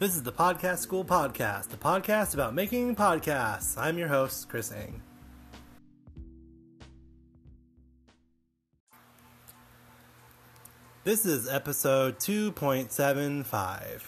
[0.00, 3.76] This is the Podcast School Podcast, the podcast about making podcasts.
[3.76, 5.02] I'm your host, Chris Eng.
[11.02, 14.02] This is episode 2.75.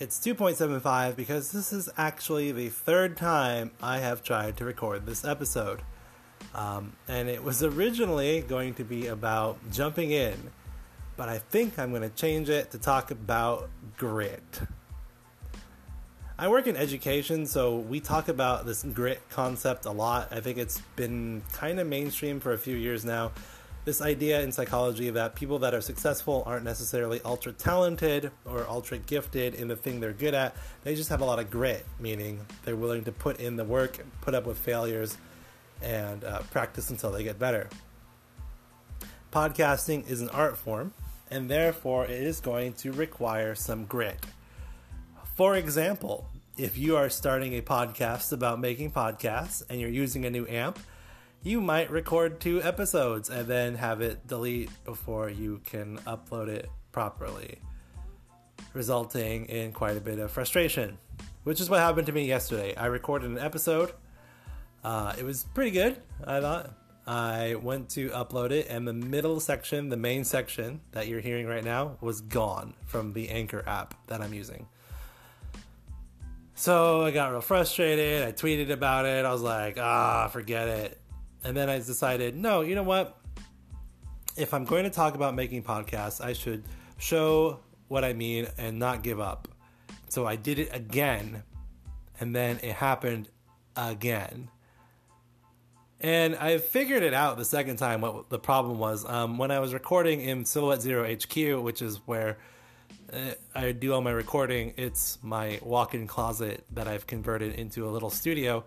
[0.00, 5.26] It's 2.75 because this is actually the third time I have tried to record this
[5.26, 5.82] episode.
[6.54, 10.52] Um, and it was originally going to be about jumping in,
[11.18, 13.68] but I think I'm going to change it to talk about
[13.98, 14.62] grit.
[16.42, 20.32] I work in education, so we talk about this grit concept a lot.
[20.32, 23.30] I think it's been kind of mainstream for a few years now.
[23.84, 28.98] This idea in psychology that people that are successful aren't necessarily ultra talented or ultra
[28.98, 30.56] gifted in the thing they're good at.
[30.82, 34.04] They just have a lot of grit, meaning they're willing to put in the work,
[34.20, 35.16] put up with failures,
[35.80, 37.68] and uh, practice until they get better.
[39.32, 40.92] Podcasting is an art form,
[41.30, 44.26] and therefore it is going to require some grit.
[45.34, 46.28] For example,
[46.58, 50.78] if you are starting a podcast about making podcasts and you're using a new amp,
[51.42, 56.68] you might record two episodes and then have it delete before you can upload it
[56.92, 57.58] properly,
[58.74, 60.98] resulting in quite a bit of frustration,
[61.44, 62.76] which is what happened to me yesterday.
[62.76, 63.92] I recorded an episode.
[64.84, 66.74] Uh, it was pretty good, I thought.
[67.06, 71.46] I went to upload it, and the middle section, the main section that you're hearing
[71.46, 74.66] right now, was gone from the Anchor app that I'm using.
[76.62, 78.22] So I got real frustrated.
[78.22, 79.24] I tweeted about it.
[79.24, 81.00] I was like, ah, forget it.
[81.42, 83.18] And then I decided, no, you know what?
[84.36, 86.62] If I'm going to talk about making podcasts, I should
[86.98, 89.48] show what I mean and not give up.
[90.08, 91.42] So I did it again,
[92.20, 93.28] and then it happened
[93.74, 94.48] again.
[96.00, 99.04] And I figured it out the second time what the problem was.
[99.04, 102.38] Um, when I was recording in Silhouette Zero HQ, which is where
[103.54, 107.90] I do all my recording, it's my walk in closet that I've converted into a
[107.90, 108.64] little studio.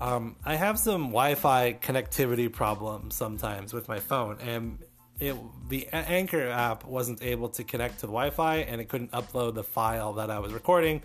[0.00, 4.78] Um, I have some Wi-Fi connectivity problems sometimes with my phone, and
[5.20, 5.36] it,
[5.68, 9.64] the Anchor app wasn't able to connect to the Wi-Fi, and it couldn't upload the
[9.64, 11.02] file that I was recording.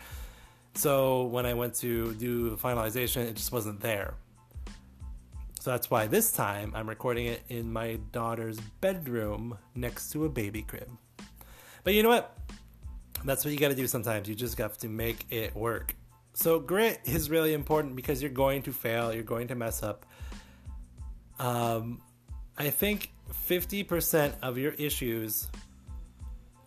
[0.74, 4.14] So when I went to do the finalization, it just wasn't there.
[5.60, 10.30] So that's why this time I'm recording it in my daughter's bedroom next to a
[10.30, 10.90] baby crib.
[11.84, 12.36] But you know what?
[13.24, 14.28] That's what you got to do sometimes.
[14.28, 15.96] You just have to make it work.
[16.34, 20.06] So grit is really important because you're going to fail, you're going to mess up.
[21.40, 22.02] Um,
[22.58, 23.12] I think
[23.50, 25.48] 50% of your issues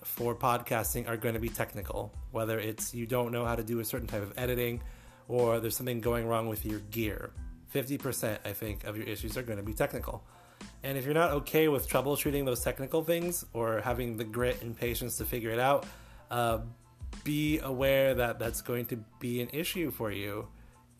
[0.03, 3.81] for podcasting are going to be technical, whether it's you don't know how to do
[3.81, 4.83] a certain type of editing
[5.29, 7.31] or there's something going wrong with your gear.
[7.75, 10.25] 50% I think of your issues are going to be technical.
[10.83, 14.77] And if you're not okay with troubleshooting those technical things or having the grit and
[14.77, 15.87] patience to figure it out,
[16.31, 16.59] uh,
[17.23, 20.49] be aware that that's going to be an issue for you,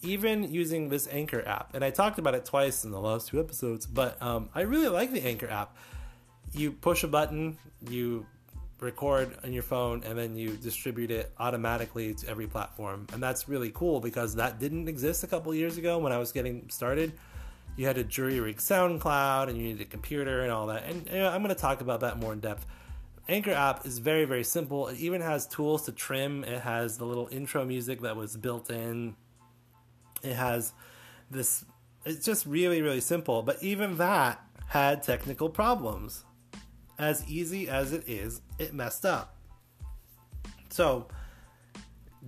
[0.03, 1.75] even using this Anchor app.
[1.75, 4.89] And I talked about it twice in the last two episodes, but um, I really
[4.89, 5.77] like the Anchor app.
[6.53, 7.59] You push a button,
[7.89, 8.27] you
[8.81, 13.07] record on your phone, and then you distribute it automatically to every platform.
[13.13, 16.33] And that's really cool because that didn't exist a couple years ago when I was
[16.33, 17.13] getting started.
[17.77, 20.85] You had a jury rig SoundCloud, and you needed a computer and all that.
[20.85, 22.67] And you know, I'm going to talk about that more in depth.
[23.29, 24.89] Anchor app is very, very simple.
[24.89, 26.45] It even has tools to trim.
[26.45, 29.17] It has the little intro music that was built in.
[30.23, 30.73] It has
[31.31, 31.65] this,
[32.05, 33.43] it's just really, really simple.
[33.43, 36.25] But even that had technical problems.
[36.99, 39.37] As easy as it is, it messed up.
[40.69, 41.09] So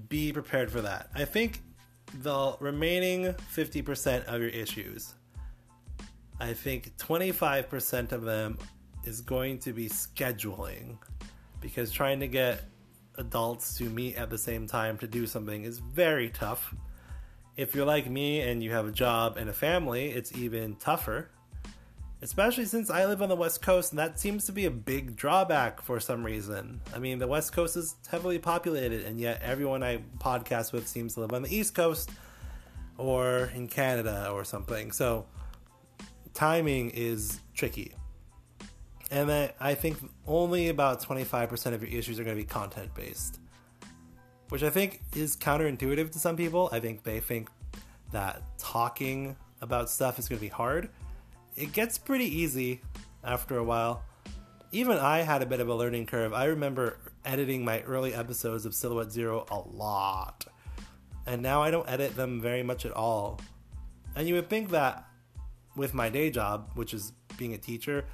[0.09, 1.11] be prepared for that.
[1.15, 1.63] I think
[2.23, 5.15] the remaining 50% of your issues,
[6.41, 8.59] I think 25% of them
[9.07, 10.99] is going to be scheduling
[11.61, 12.63] because trying to get
[13.19, 16.75] adults to meet at the same time to do something is very tough.
[17.57, 21.31] If you're like me and you have a job and a family, it's even tougher.
[22.23, 25.17] Especially since I live on the West Coast and that seems to be a big
[25.17, 26.81] drawback for some reason.
[26.95, 31.15] I mean, the West Coast is heavily populated and yet everyone I podcast with seems
[31.15, 32.11] to live on the East Coast
[32.99, 34.93] or in Canada or something.
[34.93, 35.27] So
[36.33, 37.95] timing is tricky.
[39.11, 42.93] And then I think only about 25% of your issues are going to be content
[42.95, 43.39] based,
[44.49, 46.69] which I think is counterintuitive to some people.
[46.73, 47.49] I think they think
[48.13, 50.89] that talking about stuff is going to be hard.
[51.57, 52.81] It gets pretty easy
[53.25, 54.03] after a while.
[54.73, 56.33] Even I had a bit of a learning curve.
[56.33, 60.47] I remember editing my early episodes of Silhouette Zero a lot.
[61.27, 63.41] And now I don't edit them very much at all.
[64.15, 65.05] And you would think that
[65.77, 68.05] with my day job, which is being a teacher,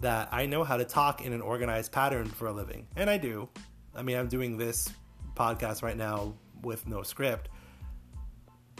[0.00, 2.86] that I know how to talk in an organized pattern for a living.
[2.96, 3.48] And I do.
[3.94, 4.88] I mean, I'm doing this
[5.34, 7.48] podcast right now with no script.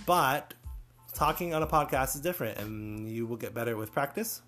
[0.06, 0.54] But
[1.12, 4.42] talking on a podcast is different, and you will get better with practice.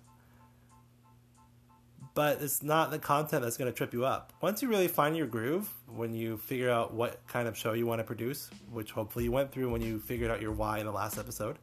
[2.15, 4.33] But it's not the content that's going to trip you up.
[4.41, 7.87] Once you really find your groove, when you figure out what kind of show you
[7.87, 10.85] want to produce, which hopefully you went through when you figured out your why in
[10.85, 11.57] the last episode,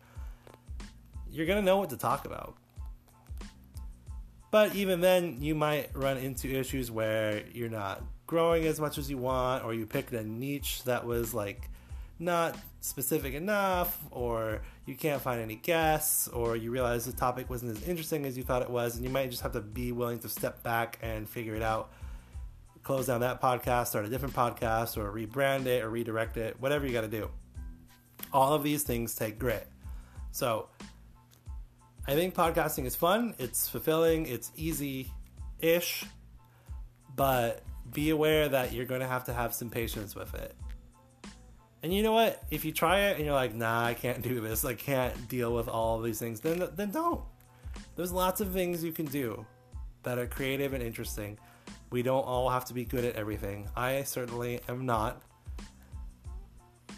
[1.31, 2.57] you're going to know what to talk about.
[4.51, 9.11] But even then, you might run into issues where you're not growing as much as
[9.11, 11.69] you want, or you picked a niche that was like
[12.19, 17.71] not specific enough, or you can't find any guests, or you realize the topic wasn't
[17.71, 20.19] as interesting as you thought it was, and you might just have to be willing
[20.19, 21.93] to step back and figure it out.
[22.83, 26.87] Close down that podcast, start a different podcast, or rebrand it, or redirect it, whatever
[26.87, 27.31] you got to do.
[28.33, 29.67] All of these things take grit.
[30.33, 30.69] So,
[32.07, 35.13] I think podcasting is fun, it's fulfilling, it's easy
[35.61, 36.05] ish,
[37.15, 37.63] but
[37.93, 40.55] be aware that you're going to have to have some patience with it.
[41.83, 42.43] And you know what?
[42.51, 45.55] If you try it and you're like, nah, I can't do this, I can't deal
[45.55, 47.23] with all these things, then then don't.
[47.97, 49.45] There's lots of things you can do
[50.03, 51.39] that are creative and interesting.
[51.91, 53.69] We don't all have to be good at everything.
[53.77, 55.23] I certainly am not.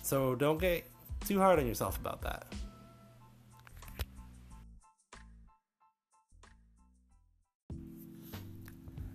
[0.02, 0.84] So don't get
[1.26, 2.52] too hard on yourself about that.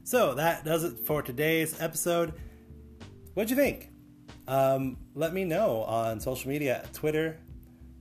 [0.08, 2.32] So that does it for today's episode.
[3.34, 3.90] What'd you think?
[4.48, 6.88] Um, let me know on social media.
[6.94, 7.38] Twitter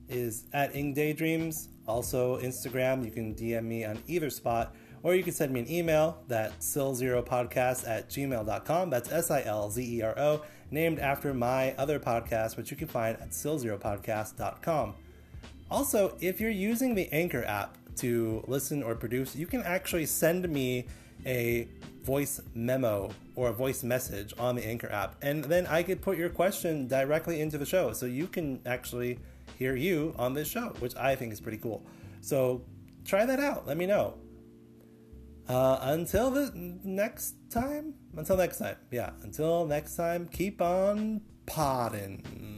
[0.07, 1.67] is at Eng Daydreams.
[1.85, 4.73] Also, Instagram, you can DM me on either spot,
[5.03, 8.89] or you can send me an email that silzeropodcast at gmail.com.
[8.89, 12.77] That's S I L Z E R O, named after my other podcast, which you
[12.77, 14.95] can find at silzeropodcast.com.
[15.69, 20.47] Also, if you're using the Anchor app to listen or produce, you can actually send
[20.49, 20.87] me
[21.25, 21.67] a
[22.03, 25.15] voice memo or a voice message on the Anchor app.
[25.21, 27.91] And then I could put your question directly into the show.
[27.93, 29.19] So you can actually
[29.57, 31.85] hear you on this show, which I think is pretty cool.
[32.21, 32.63] So
[33.05, 33.67] try that out.
[33.67, 34.15] Let me know.
[35.47, 42.56] Uh, until the next time, until next time, yeah, until next time, keep on podding.